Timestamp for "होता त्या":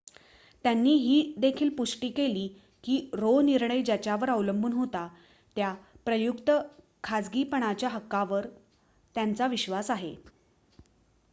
4.73-5.73